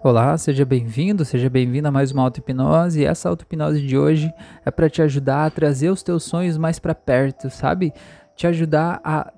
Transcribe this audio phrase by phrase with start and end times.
[0.00, 3.00] Olá, seja bem-vindo, seja bem-vinda a mais uma auto-hipnose.
[3.00, 4.32] E essa auto-hipnose de hoje
[4.64, 7.92] é para te ajudar a trazer os teus sonhos mais para perto, sabe?
[8.36, 9.32] Te ajudar a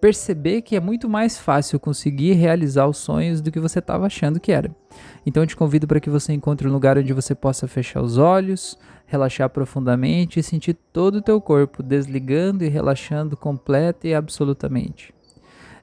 [0.00, 4.40] perceber que é muito mais fácil conseguir realizar os sonhos do que você estava achando
[4.40, 4.74] que era.
[5.26, 8.16] Então eu te convido para que você encontre um lugar onde você possa fechar os
[8.16, 15.12] olhos, relaxar profundamente e sentir todo o teu corpo desligando e relaxando completa e absolutamente.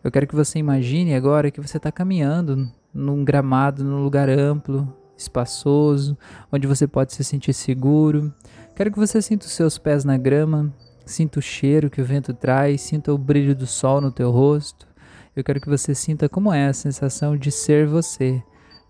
[0.03, 4.93] Eu quero que você imagine agora que você está caminhando num gramado, num lugar amplo,
[5.17, 6.17] espaçoso,
[6.51, 8.33] onde você pode se sentir seguro.
[8.75, 10.73] Quero que você sinta os seus pés na grama,
[11.05, 14.87] sinta o cheiro que o vento traz, sinta o brilho do sol no teu rosto.
[15.35, 18.43] Eu quero que você sinta como é a sensação de ser você,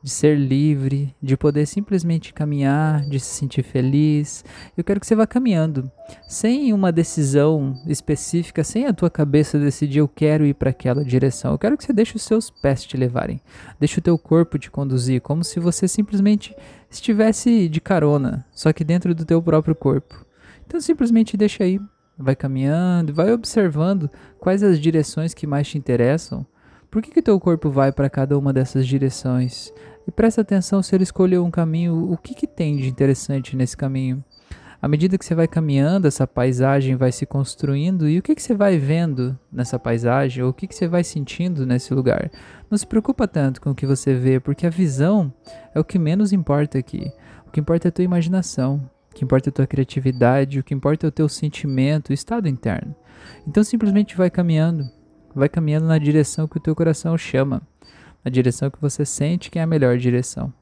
[0.04, 4.44] de ser livre, de poder simplesmente caminhar, de se sentir feliz.
[4.76, 5.90] Eu quero que você vá caminhando,
[6.28, 11.54] sem uma decisão específica, sem a tua cabeça decidir eu quero ir para aquela direção.
[11.54, 13.40] Eu quero que você deixe os seus pés te levarem,
[13.80, 16.54] deixe o teu corpo te conduzir, como se você simplesmente
[16.92, 20.26] estivesse de carona, só que dentro do teu próprio corpo.
[20.68, 21.80] Então simplesmente deixa aí,
[22.18, 26.46] vai caminhando, vai observando quais as direções que mais te interessam.
[26.92, 29.74] Por que, que teu corpo vai para cada uma dessas direções?
[30.08, 33.76] E presta atenção se ele escolheu um caminho, o que, que tem de interessante nesse
[33.76, 34.24] caminho.
[34.82, 38.44] À medida que você vai caminhando, essa paisagem vai se construindo e o que, que
[38.44, 42.30] você vai vendo nessa paisagem ou o que, que você vai sentindo nesse lugar.
[42.70, 45.34] Não se preocupa tanto com o que você vê, porque a visão
[45.74, 47.10] é o que menos importa aqui.
[47.48, 50.64] O que importa é a tua imaginação, o que importa é a tua criatividade, o
[50.64, 52.94] que importa é o teu sentimento, o estado interno.
[53.48, 54.84] Então simplesmente vai caminhando,
[55.34, 57.62] vai caminhando na direção que o teu coração chama
[58.24, 60.54] na direção que você sente que é a melhor direção.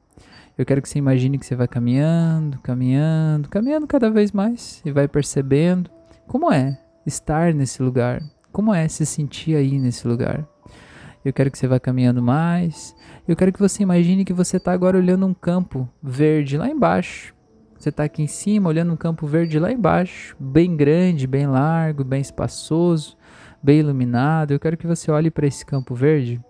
[0.56, 4.90] Eu quero que você imagine que você vai caminhando, caminhando, caminhando cada vez mais e
[4.90, 5.90] vai percebendo
[6.26, 10.46] como é estar nesse lugar, como é se sentir aí nesse lugar.
[11.24, 12.94] Eu quero que você vá caminhando mais.
[13.26, 17.34] Eu quero que você imagine que você está agora olhando um campo verde lá embaixo.
[17.78, 22.04] Você está aqui em cima olhando um campo verde lá embaixo, bem grande, bem largo,
[22.04, 23.16] bem espaçoso,
[23.62, 24.52] bem iluminado.
[24.52, 26.40] Eu quero que você olhe para esse campo verde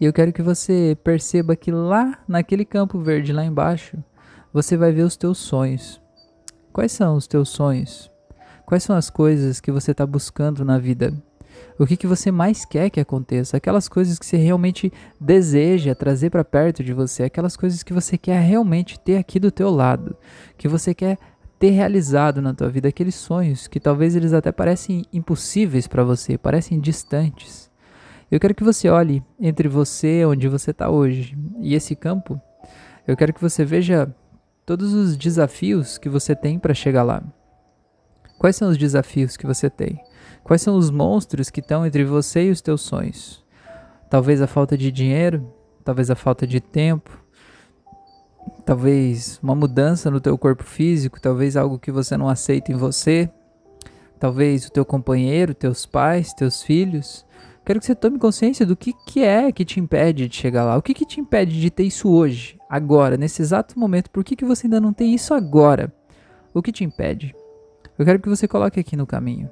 [0.00, 3.96] e eu quero que você perceba que lá naquele campo verde lá embaixo,
[4.52, 6.00] você vai ver os teus sonhos.
[6.72, 8.10] Quais são os teus sonhos?
[8.66, 11.12] Quais são as coisas que você está buscando na vida?
[11.78, 13.56] O que, que você mais quer que aconteça?
[13.56, 18.16] Aquelas coisas que você realmente deseja trazer para perto de você, aquelas coisas que você
[18.18, 20.16] quer realmente ter aqui do teu lado,
[20.56, 21.18] que você quer
[21.58, 26.36] ter realizado na tua vida, aqueles sonhos que talvez eles até parecem impossíveis para você,
[26.36, 27.71] parecem distantes.
[28.32, 32.40] Eu quero que você olhe entre você, onde você está hoje, e esse campo.
[33.06, 34.10] Eu quero que você veja
[34.64, 37.22] todos os desafios que você tem para chegar lá.
[38.38, 40.00] Quais são os desafios que você tem?
[40.42, 43.44] Quais são os monstros que estão entre você e os teus sonhos?
[44.08, 45.52] Talvez a falta de dinheiro,
[45.84, 47.22] talvez a falta de tempo,
[48.64, 53.30] talvez uma mudança no teu corpo físico, talvez algo que você não aceita em você,
[54.18, 57.26] talvez o teu companheiro, teus pais, teus filhos,
[57.64, 60.76] Quero que você tome consciência do que, que é que te impede de chegar lá.
[60.76, 64.10] O que, que te impede de ter isso hoje, agora, nesse exato momento?
[64.10, 65.92] Por que, que você ainda não tem isso agora?
[66.52, 67.34] O que te impede?
[67.96, 69.48] Eu quero que você coloque aqui no caminho.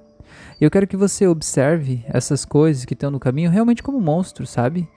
[0.60, 4.88] Eu quero que você observe essas coisas que estão no caminho realmente como monstros, sabe?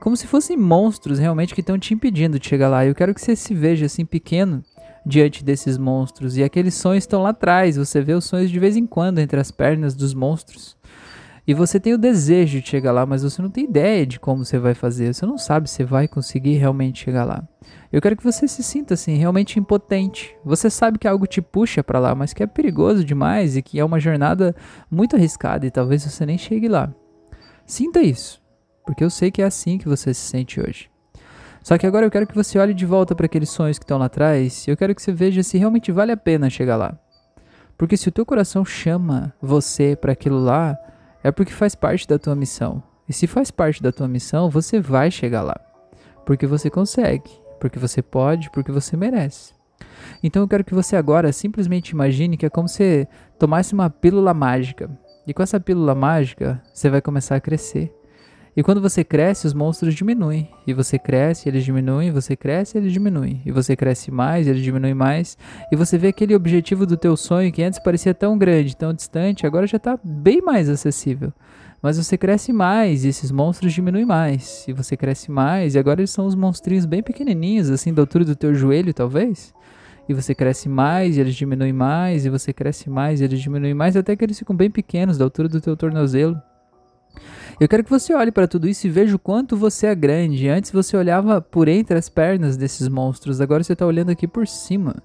[0.00, 2.86] Como se fossem monstros realmente que estão te impedindo de chegar lá.
[2.86, 4.62] Eu quero que você se veja assim pequeno
[5.04, 6.36] diante desses monstros.
[6.36, 7.76] E aqueles sonhos estão lá atrás.
[7.76, 10.76] Você vê os sonhos de vez em quando entre as pernas dos monstros.
[11.46, 14.44] E você tem o desejo de chegar lá, mas você não tem ideia de como
[14.44, 15.12] você vai fazer.
[15.12, 17.42] Você não sabe se vai conseguir realmente chegar lá.
[17.92, 20.36] Eu quero que você se sinta assim, realmente impotente.
[20.44, 23.80] Você sabe que algo te puxa para lá, mas que é perigoso demais e que
[23.80, 24.54] é uma jornada
[24.90, 26.92] muito arriscada e talvez você nem chegue lá.
[27.66, 28.40] Sinta isso,
[28.84, 30.90] porque eu sei que é assim que você se sente hoje.
[31.62, 33.98] Só que agora eu quero que você olhe de volta para aqueles sonhos que estão
[33.98, 36.98] lá atrás e eu quero que você veja se realmente vale a pena chegar lá.
[37.76, 40.78] Porque se o teu coração chama você para aquilo lá,
[41.22, 42.82] é porque faz parte da tua missão.
[43.08, 45.58] E se faz parte da tua missão, você vai chegar lá.
[46.24, 49.52] Porque você consegue, porque você pode, porque você merece.
[50.22, 53.08] Então eu quero que você agora simplesmente imagine que é como se
[53.38, 54.90] tomasse uma pílula mágica.
[55.26, 57.94] E com essa pílula mágica, você vai começar a crescer.
[58.56, 60.48] E quando você cresce, os monstros diminuem.
[60.66, 63.40] E você cresce, eles diminuem, você cresce, eles diminuem.
[63.46, 65.38] E você cresce mais, eles diminuem mais.
[65.70, 69.46] E você vê aquele objetivo do teu sonho que antes parecia tão grande, tão distante,
[69.46, 71.32] agora já está bem mais acessível.
[71.80, 74.66] Mas você cresce mais e esses monstros diminuem mais.
[74.66, 78.24] E você cresce mais e agora eles são os monstrinhos bem pequenininhos, assim da altura
[78.24, 79.54] do teu joelho, talvez.
[80.08, 83.74] E você cresce mais e eles diminuem mais, e você cresce mais e eles diminuem
[83.74, 86.36] mais, até que eles ficam bem pequenos, da altura do teu tornozelo.
[87.60, 90.48] Eu quero que você olhe para tudo isso e veja o quanto você é grande.
[90.48, 94.46] Antes você olhava por entre as pernas desses monstros, agora você está olhando aqui por
[94.48, 94.96] cima.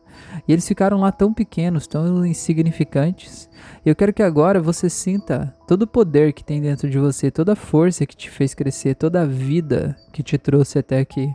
[0.48, 3.50] E eles ficaram lá tão pequenos, tão insignificantes.
[3.86, 7.54] Eu quero que agora você sinta todo o poder que tem dentro de você, toda
[7.54, 11.30] a força que te fez crescer, toda a vida que te trouxe até aqui.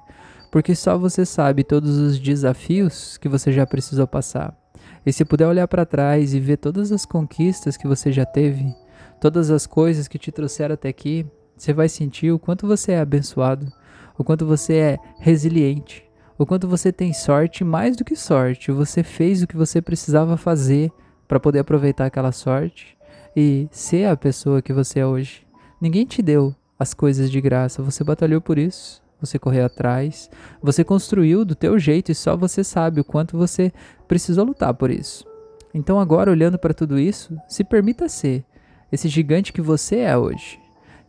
[0.51, 4.57] Porque só você sabe todos os desafios que você já precisou passar.
[5.05, 8.75] E se puder olhar para trás e ver todas as conquistas que você já teve,
[9.21, 11.27] todas as coisas que te trouxeram até aqui,
[11.57, 13.71] você vai sentir o quanto você é abençoado,
[14.17, 16.05] o quanto você é resiliente,
[16.39, 20.39] o quanto você tem sorte, mais do que sorte, você fez o que você precisava
[20.39, 20.91] fazer
[21.29, 22.97] para poder aproveitar aquela sorte
[23.37, 25.47] e ser a pessoa que você é hoje.
[25.81, 30.31] Ninguém te deu as coisas de graça, você batalhou por isso, você correu atrás,
[30.63, 33.71] você construiu do teu jeito e só você sabe o quanto você
[34.09, 35.27] precisou lutar por isso.
[35.75, 38.45] Então agora olhando para tudo isso, se permita ser
[38.91, 40.59] esse gigante que você é hoje.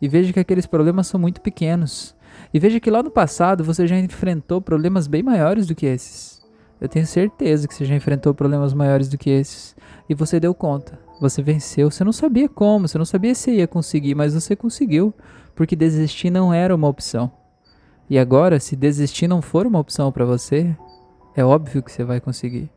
[0.02, 2.16] E veja que aqueles problemas são muito pequenos.
[2.54, 6.42] E veja que lá no passado você já enfrentou problemas bem maiores do que esses.
[6.80, 9.76] Eu tenho certeza que você já enfrentou problemas maiores do que esses.
[10.10, 11.00] E você deu conta.
[11.20, 11.92] Você venceu.
[11.92, 15.14] Você não sabia como, você não sabia se ia conseguir, mas você conseguiu.
[15.56, 17.32] Porque desistir não era uma opção.
[18.10, 20.76] E agora, se desistir não for uma opção para você,
[21.36, 22.70] é óbvio que você vai conseguir.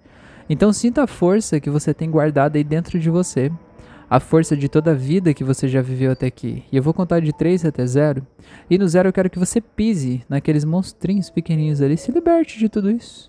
[0.48, 3.50] Então sinta a força que você tem guardada aí dentro de você
[4.14, 6.62] a força de toda a vida que você já viveu até aqui.
[6.70, 8.24] E eu vou contar de 3 até 0.
[8.70, 11.96] E no 0 eu quero que você pise naqueles monstrinhos pequenininhos ali.
[11.96, 13.28] Se liberte de tudo isso.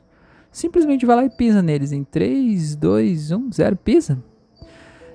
[0.51, 3.75] Simplesmente vai lá e pisa neles em 3, 2, 1, 0.
[3.77, 4.23] Pisa.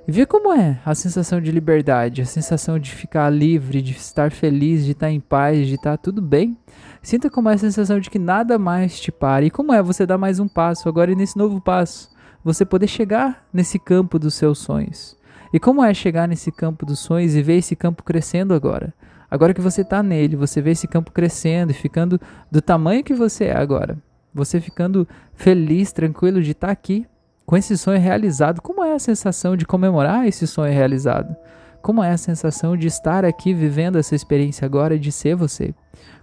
[0.08, 4.32] E vê como é a sensação de liberdade, a sensação de ficar livre, de estar
[4.32, 6.58] feliz, de estar em paz, de estar tudo bem.
[7.00, 9.46] Sinta como é a sensação de que nada mais te pare.
[9.46, 12.10] E como é você dar mais um passo agora e nesse novo passo,
[12.42, 15.19] você poder chegar nesse campo dos seus sonhos.
[15.52, 18.94] E como é chegar nesse campo dos sonhos e ver esse campo crescendo agora?
[19.30, 22.20] Agora que você está nele, você vê esse campo crescendo e ficando
[22.50, 23.98] do tamanho que você é agora.
[24.32, 27.06] Você ficando feliz, tranquilo de estar tá aqui
[27.44, 28.62] com esse sonho realizado.
[28.62, 31.34] Como é a sensação de comemorar esse sonho realizado?
[31.82, 35.74] Como é a sensação de estar aqui vivendo essa experiência agora de ser você?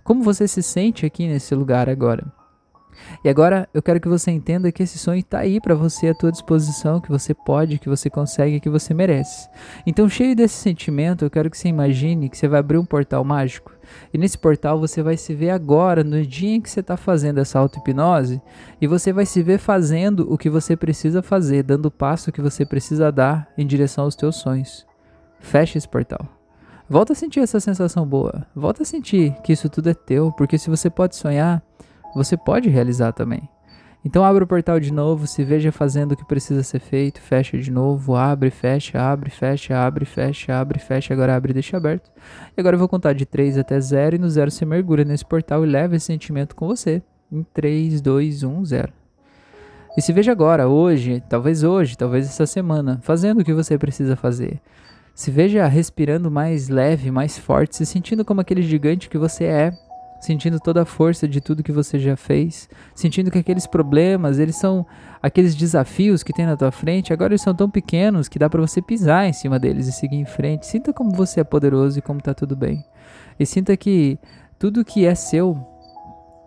[0.04, 2.37] Como você se sente aqui nesse lugar agora?
[3.24, 6.14] E agora eu quero que você entenda que esse sonho está aí para você à
[6.14, 9.50] tua disposição, que você pode, que você consegue, que você merece.
[9.86, 13.24] Então, cheio desse sentimento, eu quero que você imagine que você vai abrir um portal
[13.24, 13.72] mágico.
[14.14, 17.40] E nesse portal você vai se ver agora, no dia em que você está fazendo
[17.40, 18.42] essa auto-hipnose,
[18.82, 22.42] e você vai se ver fazendo o que você precisa fazer, dando o passo que
[22.42, 24.86] você precisa dar em direção aos teus sonhos.
[25.40, 26.28] Feche esse portal.
[26.90, 28.48] Volta a sentir essa sensação boa.
[28.56, 31.62] Volta a sentir que isso tudo é teu, porque se você pode sonhar,
[32.16, 33.50] você pode realizar também.
[34.06, 37.58] Então abra o portal de novo, se veja fazendo o que precisa ser feito, fecha
[37.58, 42.10] de novo, abre, fecha, abre, fecha, abre, fecha, abre, fecha, agora abre e deixa aberto.
[42.56, 45.26] E agora eu vou contar de 3 até 0 e no 0 você mergulha nesse
[45.26, 47.02] portal e leva esse sentimento com você.
[47.30, 48.94] Em 3, 2, 1, 0.
[49.98, 54.16] E se veja agora, hoje, talvez hoje, talvez essa semana, fazendo o que você precisa
[54.16, 54.62] fazer.
[55.14, 59.74] Se veja respirando mais leve, mais forte, se sentindo como aquele gigante que você é,
[60.20, 64.56] sentindo toda a força de tudo que você já fez, sentindo que aqueles problemas, eles
[64.56, 64.86] são
[65.22, 68.62] aqueles desafios que tem na tua frente, agora eles são tão pequenos que dá para
[68.62, 70.66] você pisar em cima deles e seguir em frente.
[70.66, 72.84] Sinta como você é poderoso e como tá tudo bem.
[73.40, 74.20] E sinta que
[74.58, 75.56] tudo que é seu,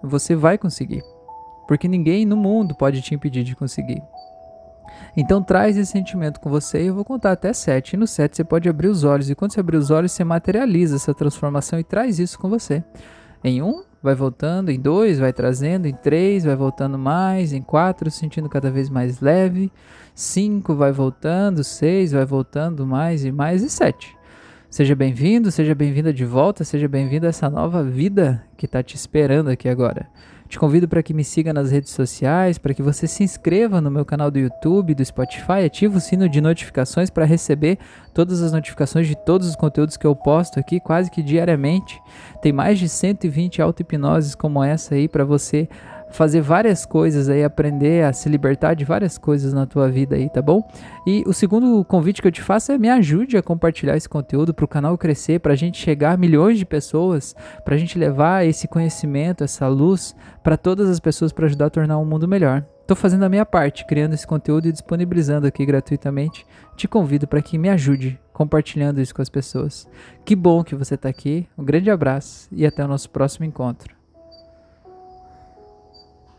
[0.02, 1.02] você vai conseguir.
[1.68, 4.02] Porque ninguém no mundo pode te impedir de conseguir.
[5.16, 7.94] Então traz esse sentimento com você e eu vou contar até 7.
[7.94, 9.30] E no 7 você pode abrir os olhos.
[9.30, 12.82] E quando você abrir os olhos, você materializa essa transformação e traz isso com você.
[13.42, 18.10] Em um, vai voltando, em dois, vai trazendo, em três, vai voltando mais, em quatro,
[18.10, 19.72] sentindo cada vez mais leve,
[20.14, 24.14] cinco, vai voltando, seis, vai voltando mais e mais, e sete.
[24.68, 28.94] Seja bem-vindo, seja bem-vinda de volta, seja bem-vindo a essa nova vida que está te
[28.94, 30.06] esperando aqui agora.
[30.50, 33.88] Te convido para que me siga nas redes sociais, para que você se inscreva no
[33.88, 37.78] meu canal do YouTube, do Spotify, ative o sino de notificações para receber
[38.12, 42.02] todas as notificações de todos os conteúdos que eu posto aqui quase que diariamente.
[42.42, 45.68] Tem mais de 120 auto-hipnoses como essa aí para você
[46.10, 50.28] fazer várias coisas aí, aprender a se libertar de várias coisas na tua vida aí,
[50.28, 50.62] tá bom?
[51.06, 54.52] E o segundo convite que eu te faço é me ajude a compartilhar esse conteúdo
[54.52, 57.98] para o canal crescer, para a gente chegar a milhões de pessoas, para a gente
[57.98, 62.06] levar esse conhecimento, essa luz para todas as pessoas para ajudar a tornar o um
[62.06, 62.64] mundo melhor.
[62.80, 66.44] Estou fazendo a minha parte, criando esse conteúdo e disponibilizando aqui gratuitamente.
[66.76, 69.88] Te convido para que me ajude compartilhando isso com as pessoas.
[70.24, 71.46] Que bom que você está aqui.
[71.56, 73.99] Um grande abraço e até o nosso próximo encontro.